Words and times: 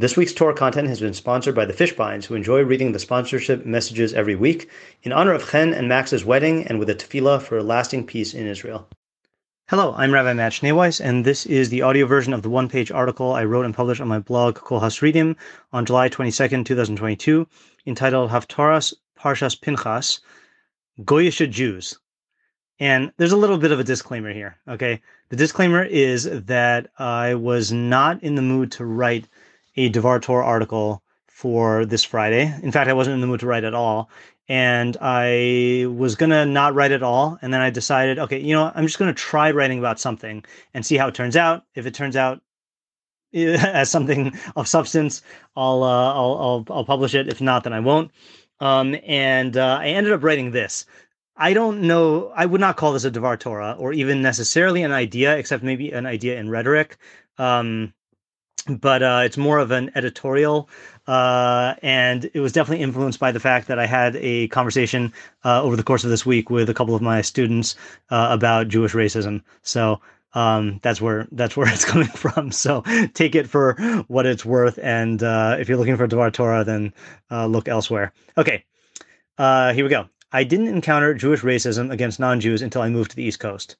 This 0.00 0.16
week's 0.16 0.32
Torah 0.32 0.54
content 0.54 0.86
has 0.86 1.00
been 1.00 1.12
sponsored 1.12 1.56
by 1.56 1.64
the 1.64 1.72
Fishbines, 1.72 2.24
who 2.24 2.36
enjoy 2.36 2.60
reading 2.60 2.92
the 2.92 3.00
sponsorship 3.00 3.66
messages 3.66 4.14
every 4.14 4.36
week 4.36 4.70
in 5.02 5.10
honor 5.10 5.32
of 5.32 5.50
Chen 5.50 5.74
and 5.74 5.88
Max's 5.88 6.24
wedding 6.24 6.64
and 6.68 6.78
with 6.78 6.88
a 6.88 6.94
tefillah 6.94 7.42
for 7.42 7.58
a 7.58 7.64
lasting 7.64 8.06
peace 8.06 8.32
in 8.32 8.46
Israel. 8.46 8.88
Hello, 9.68 9.94
I'm 9.96 10.14
Rabbi 10.14 10.34
Matt 10.34 10.52
Schneeweiss, 10.52 11.00
and 11.04 11.24
this 11.24 11.46
is 11.46 11.68
the 11.68 11.82
audio 11.82 12.06
version 12.06 12.32
of 12.32 12.42
the 12.42 12.48
one-page 12.48 12.92
article 12.92 13.32
I 13.32 13.42
wrote 13.42 13.64
and 13.64 13.74
published 13.74 14.00
on 14.00 14.06
my 14.06 14.20
blog 14.20 14.54
Kol 14.54 14.80
Hasridim 14.80 15.34
on 15.72 15.84
July 15.84 16.08
22nd, 16.08 16.64
2022, 16.64 17.44
entitled 17.84 18.30
Haftarahs 18.30 18.94
Parshas 19.18 19.60
Pinchas, 19.60 20.20
Goyish 21.00 21.50
Jews. 21.50 21.98
And 22.78 23.10
there's 23.16 23.32
a 23.32 23.36
little 23.36 23.58
bit 23.58 23.72
of 23.72 23.80
a 23.80 23.84
disclaimer 23.84 24.32
here, 24.32 24.58
okay? 24.68 25.00
The 25.30 25.36
disclaimer 25.36 25.82
is 25.82 26.22
that 26.22 26.86
I 27.00 27.34
was 27.34 27.72
not 27.72 28.22
in 28.22 28.36
the 28.36 28.42
mood 28.42 28.70
to 28.72 28.84
write 28.84 29.26
a 29.78 29.88
Devar 29.88 30.18
Torah 30.18 30.44
article 30.44 31.02
for 31.28 31.86
this 31.86 32.02
Friday. 32.02 32.52
In 32.62 32.72
fact, 32.72 32.90
I 32.90 32.94
wasn't 32.94 33.14
in 33.14 33.20
the 33.20 33.28
mood 33.28 33.40
to 33.40 33.46
write 33.46 33.62
at 33.62 33.74
all. 33.74 34.10
And 34.48 34.96
I 35.00 35.86
was 35.88 36.16
going 36.16 36.30
to 36.30 36.44
not 36.44 36.74
write 36.74 36.90
at 36.90 37.04
all. 37.04 37.38
And 37.42 37.54
then 37.54 37.60
I 37.60 37.70
decided, 37.70 38.18
okay, 38.18 38.40
you 38.40 38.54
know, 38.54 38.72
I'm 38.74 38.86
just 38.86 38.98
going 38.98 39.14
to 39.14 39.20
try 39.20 39.52
writing 39.52 39.78
about 39.78 40.00
something 40.00 40.44
and 40.74 40.84
see 40.84 40.96
how 40.96 41.06
it 41.06 41.14
turns 41.14 41.36
out. 41.36 41.64
If 41.76 41.86
it 41.86 41.94
turns 41.94 42.16
out 42.16 42.40
as 43.32 43.88
something 43.88 44.36
of 44.56 44.66
substance, 44.66 45.22
I'll, 45.54 45.84
uh, 45.84 46.12
I'll, 46.12 46.38
I'll, 46.40 46.64
I'll 46.70 46.84
publish 46.84 47.14
it. 47.14 47.28
If 47.28 47.40
not, 47.40 47.62
then 47.62 47.72
I 47.72 47.80
won't. 47.80 48.10
Um, 48.58 48.96
and 49.04 49.56
uh, 49.56 49.78
I 49.80 49.88
ended 49.88 50.12
up 50.12 50.24
writing 50.24 50.50
this. 50.50 50.86
I 51.36 51.52
don't 51.52 51.82
know. 51.82 52.32
I 52.34 52.46
would 52.46 52.60
not 52.60 52.76
call 52.76 52.92
this 52.92 53.04
a 53.04 53.12
Devar 53.12 53.36
Torah 53.36 53.76
or 53.78 53.92
even 53.92 54.22
necessarily 54.22 54.82
an 54.82 54.90
idea, 54.90 55.36
except 55.36 55.62
maybe 55.62 55.92
an 55.92 56.04
idea 56.04 56.36
in 56.36 56.50
rhetoric. 56.50 56.96
Um, 57.36 57.94
but 58.66 59.02
uh, 59.02 59.22
it's 59.24 59.36
more 59.36 59.58
of 59.58 59.70
an 59.70 59.90
editorial. 59.94 60.68
Uh, 61.06 61.74
and 61.82 62.30
it 62.34 62.40
was 62.40 62.52
definitely 62.52 62.82
influenced 62.82 63.18
by 63.18 63.32
the 63.32 63.40
fact 63.40 63.68
that 63.68 63.78
I 63.78 63.86
had 63.86 64.16
a 64.16 64.48
conversation 64.48 65.12
uh, 65.44 65.62
over 65.62 65.74
the 65.74 65.82
course 65.82 66.04
of 66.04 66.10
this 66.10 66.26
week 66.26 66.50
with 66.50 66.68
a 66.68 66.74
couple 66.74 66.94
of 66.94 67.00
my 67.00 67.22
students 67.22 67.76
uh, 68.10 68.28
about 68.30 68.68
Jewish 68.68 68.92
racism. 68.92 69.42
So 69.62 70.00
um, 70.34 70.80
that's 70.82 71.00
where 71.00 71.26
that's 71.32 71.56
where 71.56 71.68
it's 71.72 71.84
coming 71.84 72.08
from. 72.08 72.52
So 72.52 72.82
take 73.14 73.34
it 73.34 73.48
for 73.48 73.74
what 74.08 74.26
it's 74.26 74.44
worth. 74.44 74.78
And 74.82 75.22
uh, 75.22 75.56
if 75.58 75.68
you're 75.68 75.78
looking 75.78 75.96
for 75.96 76.04
a 76.04 76.08
Devar 76.08 76.30
Torah, 76.30 76.64
then 76.64 76.92
uh, 77.30 77.46
look 77.46 77.68
elsewhere. 77.68 78.12
Okay, 78.36 78.64
here 79.38 79.84
we 79.84 79.88
go. 79.88 80.08
I 80.30 80.44
didn't 80.44 80.68
encounter 80.68 81.14
Jewish 81.14 81.40
racism 81.40 81.90
against 81.90 82.20
non 82.20 82.38
Jews 82.38 82.60
until 82.60 82.82
I 82.82 82.90
moved 82.90 83.10
to 83.12 83.16
the 83.16 83.22
East 83.22 83.40
Coast. 83.40 83.76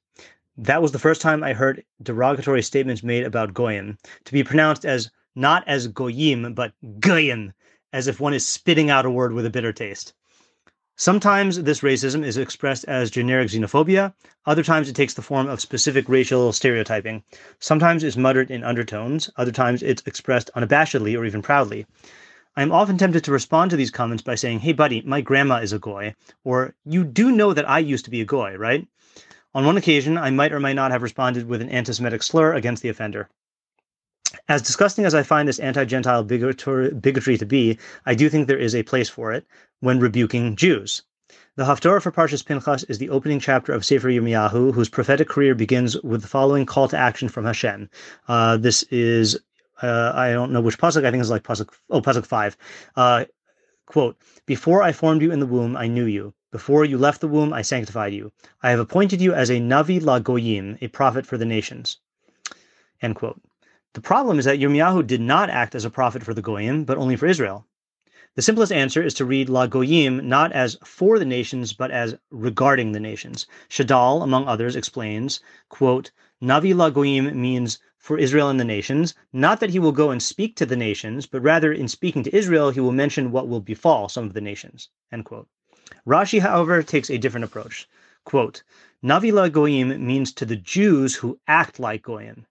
That 0.61 0.83
was 0.83 0.91
the 0.91 0.98
first 0.98 1.20
time 1.20 1.45
I 1.45 1.53
heard 1.53 1.84
derogatory 2.03 2.62
statements 2.62 3.05
made 3.05 3.23
about 3.23 3.55
Goyim 3.55 3.97
to 4.25 4.33
be 4.33 4.42
pronounced 4.42 4.84
as 4.84 5.09
not 5.37 5.62
as 5.69 5.87
Goyim, 5.87 6.53
but 6.53 6.73
Goyim, 6.98 7.53
as 7.92 8.09
if 8.09 8.19
one 8.19 8.34
is 8.34 8.45
spitting 8.45 8.91
out 8.91 9.06
a 9.06 9.11
word 9.11 9.33
with 9.33 9.47
a 9.47 9.50
bitter 9.50 9.73
taste. 9.73 10.15
Sometimes 10.97 11.62
this 11.62 11.83
racism 11.83 12.25
is 12.25 12.37
expressed 12.37 12.84
as 12.87 13.09
generic 13.09 13.50
xenophobia, 13.50 14.12
other 14.47 14.65
times 14.65 14.89
it 14.89 14.97
takes 14.97 15.15
the 15.15 15.23
form 15.23 15.48
of 15.48 15.61
specific 15.61 16.09
racial 16.09 16.53
stereotyping. 16.53 17.22
Sometimes 17.61 18.03
it's 18.03 18.17
muttered 18.17 18.50
in 18.50 18.65
undertones, 18.65 19.31
other 19.37 19.53
times 19.53 19.81
it's 19.81 20.03
expressed 20.06 20.50
unabashedly 20.56 21.17
or 21.17 21.25
even 21.25 21.41
proudly. 21.41 21.87
I 22.56 22.62
am 22.62 22.72
often 22.72 22.98
tempted 22.98 23.22
to 23.22 23.31
respond 23.31 23.70
to 23.70 23.77
these 23.77 23.93
comments 23.93 24.25
by 24.25 24.34
saying, 24.34 24.59
Hey, 24.59 24.72
buddy, 24.72 25.03
my 25.03 25.20
grandma 25.20 25.59
is 25.59 25.72
a 25.72 25.78
goy, 25.78 26.17
or 26.43 26.75
You 26.84 27.05
do 27.05 27.31
know 27.31 27.55
that 27.55 27.70
I 27.70 27.78
used 27.78 28.05
to 28.06 28.11
be 28.11 28.20
a 28.20 28.25
goy, 28.25 28.56
right? 28.56 28.89
On 29.54 29.64
one 29.64 29.77
occasion, 29.77 30.18
I 30.18 30.30
might 30.30 30.52
or 30.52 30.60
might 30.60 30.74
not 30.74 30.91
have 30.91 31.02
responded 31.02 31.46
with 31.46 31.62
an 31.62 31.70
anti 31.70 31.92
Semitic 31.92 32.22
slur 32.22 32.54
against 32.54 32.82
the 32.82 32.91
offender. 32.91 33.28
As 34.46 34.60
disgusting 34.60 35.06
as 35.06 35.14
I 35.14 35.22
find 35.22 35.48
this 35.48 35.58
anti 35.58 35.84
Gentile 35.86 36.22
bigotry 36.22 37.38
to 37.38 37.46
be, 37.46 37.78
I 38.04 38.14
do 38.14 38.28
think 38.28 38.46
there 38.46 38.58
is 38.58 38.74
a 38.74 38.82
place 38.82 39.08
for 39.08 39.32
it 39.32 39.46
when 39.80 40.00
rebuking 40.00 40.54
Jews. 40.54 41.02
The 41.56 41.64
Haftarah 41.64 42.02
for 42.02 42.12
Parshas 42.12 42.44
Pinchas 42.44 42.84
is 42.84 42.98
the 42.98 43.08
opening 43.08 43.41
chapter 43.41 43.72
of 43.72 43.84
Sefer 43.84 44.08
Yirmiyahu, 44.08 44.72
whose 44.72 44.88
prophetic 44.88 45.28
career 45.28 45.54
begins 45.54 46.00
with 46.03 46.22
the 46.22 46.28
following 46.28 46.66
call 46.66 46.88
to 46.88 46.98
action 46.98 47.28
from 47.28 47.44
Hashem. 47.44 47.88
Uh, 48.28 48.58
this 48.58 48.82
is 48.84 49.38
uh, 49.82 50.12
I 50.14 50.32
don't 50.32 50.53
know 50.53 50.60
which 50.60 50.78
pasuk. 50.78 51.04
I 51.04 51.10
think 51.10 51.20
it's 51.20 51.31
like 51.31 51.42
pasuk. 51.42 51.70
Oh, 51.91 52.00
pasuk 52.00 52.26
five. 52.26 52.56
Uh, 52.97 53.25
quote: 53.87 54.16
Before 54.47 54.82
I 54.82 54.92
formed 54.92 55.22
you 55.22 55.32
in 55.32 55.41
the 55.41 55.47
womb, 55.47 55.76
I 55.76 55.87
knew 55.87 56.04
you. 56.04 56.34
Before 56.50 56.84
you 56.84 56.97
left 56.97 57.20
the 57.20 57.28
womb, 57.28 57.53
I 57.53 57.60
sanctified 57.60 58.14
you. 58.14 58.32
I 58.62 58.70
have 58.70 58.81
appointed 58.81 59.20
you 59.20 59.34
as 59.34 59.50
a 59.50 59.60
navi 59.60 60.03
la 60.03 60.19
goyim, 60.19 60.78
a 60.81 60.88
prophet 60.88 61.26
for 61.26 61.36
the 61.36 61.44
nations. 61.44 61.98
End 63.03 63.16
quote. 63.16 63.41
The 63.92 64.00
problem 64.00 64.38
is 64.38 64.47
that 64.47 64.58
Yirmiyahu 64.58 65.06
did 65.06 65.20
not 65.20 65.50
act 65.50 65.75
as 65.75 65.84
a 65.84 65.91
prophet 65.91 66.22
for 66.22 66.32
the 66.32 66.41
goyim, 66.41 66.84
but 66.84 66.97
only 66.97 67.16
for 67.16 67.26
Israel. 67.26 67.66
The 68.34 68.41
simplest 68.41 68.72
answer 68.72 69.03
is 69.03 69.12
to 69.14 69.26
read 69.26 69.50
La 69.50 69.66
Goyim 69.66 70.26
not 70.26 70.53
as 70.53 70.78
for 70.84 71.19
the 71.19 71.26
nations, 71.26 71.75
but 71.75 71.91
as 71.91 72.14
regarding 72.31 72.92
the 72.92 73.00
nations. 73.00 73.47
Shadal, 73.69 74.22
among 74.22 74.48
others, 74.48 74.75
explains, 74.75 75.41
quote, 75.69 76.12
Navi 76.42 76.75
La 76.75 76.88
Goyim 76.88 77.38
means 77.38 77.78
for 77.98 78.16
Israel 78.16 78.48
and 78.48 78.58
the 78.58 78.64
nations, 78.64 79.14
not 79.34 79.60
that 79.60 79.70
he 79.70 79.78
will 79.78 79.92
go 79.92 80.10
and 80.10 80.22
speak 80.22 80.56
to 80.56 80.64
the 80.64 80.76
nations, 80.76 81.26
but 81.26 81.42
rather 81.42 81.72
in 81.72 81.88
speaking 81.88 82.22
to 82.22 82.34
Israel, 82.34 82.70
he 82.70 82.81
will 82.81 82.92
mention 82.92 83.32
what 83.32 83.48
will 83.48 83.60
befall 83.60 84.08
some 84.08 84.25
of 84.25 84.32
the 84.32 84.41
nations. 84.41 84.88
End 85.12 85.26
quote. 85.26 85.47
Rashi, 86.06 86.41
however, 86.41 86.82
takes 86.82 87.10
a 87.10 87.19
different 87.19 87.44
approach. 87.44 87.88
Quote, 88.25 88.62
Navila 89.03 89.50
Goyim 89.50 90.06
means 90.06 90.32
to 90.32 90.44
the 90.44 90.56
Jews 90.56 91.14
who 91.14 91.38
act 91.47 91.78
like 91.78 92.03
Goyim. 92.03 92.47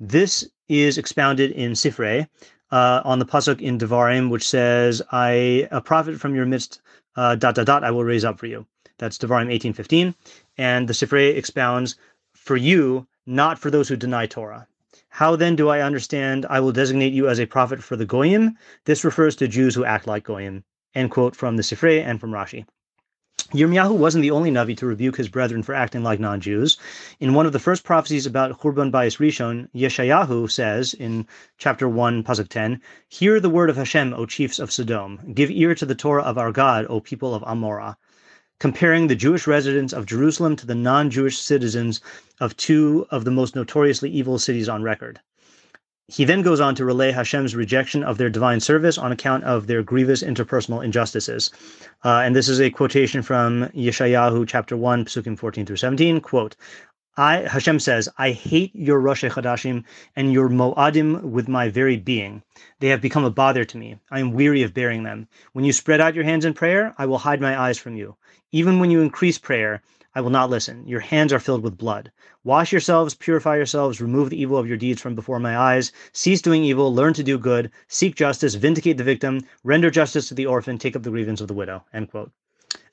This 0.00 0.48
is 0.68 0.98
expounded 0.98 1.52
in 1.52 1.72
Sifrei 1.72 2.26
uh, 2.70 3.02
on 3.04 3.18
the 3.18 3.24
pasuk 3.26 3.60
in 3.60 3.78
Devarim, 3.78 4.30
which 4.30 4.48
says, 4.48 5.00
"I 5.12 5.68
a 5.70 5.80
prophet 5.80 6.20
from 6.20 6.34
your 6.34 6.46
midst, 6.46 6.80
uh, 7.16 7.36
dot 7.36 7.54
dot 7.54 7.66
dot, 7.66 7.84
I 7.84 7.90
will 7.90 8.04
raise 8.04 8.24
up 8.24 8.38
for 8.38 8.46
you." 8.46 8.66
That's 8.98 9.18
Devarim 9.18 9.50
eighteen 9.50 9.72
fifteen, 9.72 10.14
and 10.58 10.88
the 10.88 10.94
Sifrei 10.94 11.36
expounds, 11.36 11.96
"For 12.34 12.56
you, 12.56 13.06
not 13.26 13.58
for 13.58 13.70
those 13.70 13.88
who 13.88 13.96
deny 13.96 14.26
Torah." 14.26 14.66
How 15.08 15.36
then 15.36 15.54
do 15.56 15.68
I 15.68 15.82
understand 15.82 16.46
I 16.48 16.60
will 16.60 16.72
designate 16.72 17.12
you 17.12 17.28
as 17.28 17.38
a 17.38 17.46
prophet 17.46 17.82
for 17.82 17.96
the 17.96 18.06
Goyim? 18.06 18.56
This 18.86 19.04
refers 19.04 19.36
to 19.36 19.46
Jews 19.46 19.74
who 19.74 19.84
act 19.84 20.06
like 20.06 20.24
Goyim. 20.24 20.64
End 20.94 21.10
quote 21.10 21.36
from 21.36 21.56
the 21.56 21.62
Sifrei 21.62 22.02
and 22.02 22.18
from 22.18 22.32
Rashi. 22.32 22.66
Yirmiyahu 23.54 23.96
wasn't 23.96 24.22
the 24.22 24.30
only 24.30 24.50
Navi 24.50 24.74
to 24.78 24.86
rebuke 24.86 25.16
his 25.16 25.28
brethren 25.28 25.62
for 25.62 25.74
acting 25.74 26.02
like 26.02 26.18
non 26.18 26.40
Jews. 26.40 26.78
In 27.20 27.34
one 27.34 27.44
of 27.44 27.52
the 27.52 27.58
first 27.58 27.84
prophecies 27.84 28.24
about 28.24 28.58
Churban 28.60 28.90
Bayis 28.90 29.18
Rishon, 29.18 29.68
Yeshayahu 29.74 30.50
says 30.50 30.94
in 30.94 31.26
chapter 31.58 31.86
1, 31.86 32.24
Pasuk 32.24 32.48
10, 32.48 32.80
Hear 33.08 33.40
the 33.40 33.50
word 33.50 33.68
of 33.68 33.76
Hashem, 33.76 34.14
O 34.14 34.24
chiefs 34.24 34.58
of 34.58 34.72
Sodom. 34.72 35.34
Give 35.34 35.50
ear 35.50 35.74
to 35.74 35.84
the 35.84 35.94
Torah 35.94 36.22
of 36.22 36.38
our 36.38 36.50
God, 36.50 36.86
O 36.88 37.00
people 37.00 37.34
of 37.34 37.42
Amorah 37.42 37.96
comparing 38.58 39.08
the 39.08 39.16
Jewish 39.16 39.46
residents 39.46 39.92
of 39.92 40.06
Jerusalem 40.06 40.56
to 40.56 40.66
the 40.66 40.74
non 40.74 41.10
Jewish 41.10 41.38
citizens 41.38 42.00
of 42.40 42.56
two 42.56 43.06
of 43.10 43.24
the 43.24 43.30
most 43.30 43.56
notoriously 43.56 44.08
evil 44.08 44.38
cities 44.38 44.68
on 44.68 44.82
record. 44.82 45.20
He 46.08 46.24
then 46.24 46.42
goes 46.42 46.60
on 46.60 46.74
to 46.74 46.84
relay 46.84 47.12
Hashem's 47.12 47.54
rejection 47.54 48.02
of 48.02 48.18
their 48.18 48.28
divine 48.28 48.60
service 48.60 48.98
on 48.98 49.12
account 49.12 49.44
of 49.44 49.66
their 49.66 49.82
grievous 49.82 50.22
interpersonal 50.22 50.84
injustices. 50.84 51.50
Uh, 52.04 52.22
and 52.24 52.34
this 52.34 52.48
is 52.48 52.60
a 52.60 52.70
quotation 52.70 53.22
from 53.22 53.68
Yeshayahu 53.68 54.46
chapter 54.48 54.76
1, 54.76 55.04
Psukim 55.04 55.38
14 55.38 55.64
through 55.64 55.76
17. 55.76 56.20
Quote, 56.20 56.56
I 57.16 57.46
Hashem 57.46 57.78
says, 57.78 58.08
I 58.16 58.30
hate 58.32 58.74
your 58.74 58.98
Rosh 58.98 59.22
Chadashim 59.22 59.84
and 60.16 60.32
your 60.32 60.48
Moadim 60.48 61.22
with 61.22 61.46
my 61.46 61.68
very 61.68 61.98
being. 61.98 62.42
They 62.80 62.88
have 62.88 63.02
become 63.02 63.24
a 63.24 63.30
bother 63.30 63.64
to 63.66 63.76
me. 63.76 63.98
I 64.10 64.18
am 64.18 64.32
weary 64.32 64.62
of 64.62 64.72
bearing 64.72 65.02
them. 65.02 65.28
When 65.52 65.64
you 65.64 65.72
spread 65.72 66.00
out 66.00 66.14
your 66.14 66.24
hands 66.24 66.46
in 66.46 66.54
prayer, 66.54 66.94
I 66.96 67.06
will 67.06 67.18
hide 67.18 67.40
my 67.40 67.58
eyes 67.60 67.78
from 67.78 67.96
you. 67.96 68.16
Even 68.50 68.80
when 68.80 68.90
you 68.90 69.02
increase 69.02 69.38
prayer, 69.38 69.82
I 70.14 70.20
will 70.20 70.30
not 70.30 70.50
listen. 70.50 70.86
Your 70.86 71.00
hands 71.00 71.32
are 71.32 71.40
filled 71.40 71.62
with 71.62 71.78
blood. 71.78 72.12
Wash 72.44 72.70
yourselves, 72.70 73.14
purify 73.14 73.56
yourselves, 73.56 74.00
remove 74.00 74.28
the 74.28 74.40
evil 74.40 74.58
of 74.58 74.68
your 74.68 74.76
deeds 74.76 75.00
from 75.00 75.14
before 75.14 75.38
my 75.38 75.56
eyes. 75.56 75.90
Cease 76.12 76.42
doing 76.42 76.64
evil, 76.64 76.94
learn 76.94 77.14
to 77.14 77.22
do 77.22 77.38
good, 77.38 77.70
seek 77.88 78.14
justice, 78.14 78.54
vindicate 78.54 78.98
the 78.98 79.04
victim, 79.04 79.40
render 79.64 79.90
justice 79.90 80.28
to 80.28 80.34
the 80.34 80.44
orphan, 80.44 80.76
take 80.76 80.94
up 80.94 81.02
the 81.02 81.10
grievance 81.10 81.40
of 81.40 81.48
the 81.48 81.54
widow. 81.54 81.84
End 81.94 82.10
quote. 82.10 82.30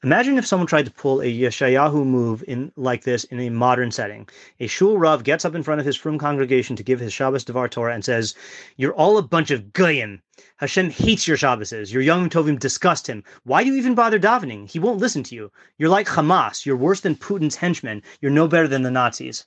Imagine 0.02 0.38
if 0.38 0.48
someone 0.48 0.66
tried 0.66 0.86
to 0.86 0.92
pull 0.92 1.20
a 1.20 1.26
Yeshayahu 1.26 2.06
move 2.06 2.42
in 2.48 2.72
like 2.78 3.04
this 3.04 3.26
in 3.26 3.40
a 3.42 3.50
modern 3.50 3.92
setting. 3.92 4.30
A 4.62 4.68
shul 4.68 4.98
rav 4.98 5.26
gets 5.26 5.44
up 5.44 5.56
in 5.56 5.64
front 5.64 5.82
of 5.82 5.86
his 5.86 5.98
frum 5.98 6.18
congregation 6.18 6.78
to 6.78 6.84
give 6.84 7.02
his 7.02 7.12
Shabbos 7.12 7.44
Devar 7.44 7.68
Torah 7.68 7.94
and 7.94 8.06
says, 8.06 8.34
"You're 8.78 8.94
all 8.94 9.18
a 9.18 9.22
bunch 9.22 9.52
of 9.52 9.74
goyim. 9.74 10.22
Hashem 10.56 10.90
hates 10.90 11.28
your 11.28 11.36
Shabbases. 11.36 11.92
Your 11.92 12.02
Yom 12.02 12.30
Tovim 12.30 12.58
disgust 12.58 13.08
him. 13.08 13.26
Why 13.44 13.62
do 13.62 13.72
you 13.72 13.76
even 13.76 13.94
bother 13.94 14.18
davening? 14.18 14.72
He 14.72 14.80
won't 14.80 15.02
listen 15.02 15.24
to 15.24 15.36
you. 15.36 15.52
You're 15.78 15.90
like 15.90 16.08
Hamas. 16.08 16.66
You're 16.66 16.78
worse 16.78 17.02
than 17.02 17.18
Putin's 17.18 17.58
henchmen. 17.58 18.02
You're 18.22 18.32
no 18.32 18.48
better 18.48 18.70
than 18.70 18.84
the 18.84 18.92
Nazis." 18.92 19.46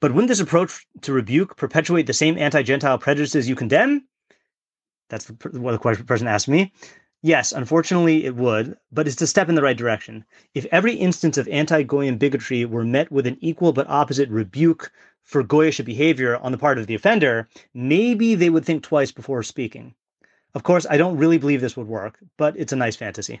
But 0.00 0.14
wouldn't 0.14 0.28
this 0.30 0.40
approach 0.40 0.84
to 1.02 1.12
rebuke 1.12 1.56
perpetuate 1.56 2.08
the 2.08 2.12
same 2.12 2.36
anti-Gentile 2.38 2.98
prejudices 2.98 3.48
you 3.48 3.54
condemn? 3.54 4.08
That's 5.08 5.28
what 5.28 5.80
the 5.80 6.04
person 6.04 6.26
asked 6.26 6.48
me. 6.48 6.72
Yes, 7.26 7.50
unfortunately 7.50 8.24
it 8.24 8.36
would, 8.36 8.76
but 8.92 9.08
it's 9.08 9.20
a 9.20 9.26
step 9.26 9.48
in 9.48 9.56
the 9.56 9.62
right 9.62 9.76
direction. 9.76 10.24
If 10.54 10.64
every 10.66 10.94
instance 10.94 11.36
of 11.36 11.48
anti 11.48 11.82
Goyim 11.82 12.18
bigotry 12.18 12.64
were 12.64 12.84
met 12.84 13.10
with 13.10 13.26
an 13.26 13.36
equal 13.40 13.72
but 13.72 13.88
opposite 13.88 14.28
rebuke 14.28 14.92
for 15.24 15.42
goyish 15.42 15.84
behavior 15.84 16.36
on 16.36 16.52
the 16.52 16.56
part 16.56 16.78
of 16.78 16.86
the 16.86 16.94
offender, 16.94 17.48
maybe 17.74 18.36
they 18.36 18.48
would 18.48 18.64
think 18.64 18.84
twice 18.84 19.10
before 19.10 19.42
speaking. 19.42 19.96
Of 20.54 20.62
course, 20.62 20.86
I 20.88 20.98
don't 20.98 21.16
really 21.16 21.36
believe 21.36 21.60
this 21.60 21.76
would 21.76 21.88
work, 21.88 22.16
but 22.36 22.56
it's 22.56 22.72
a 22.72 22.76
nice 22.76 22.94
fantasy. 22.94 23.40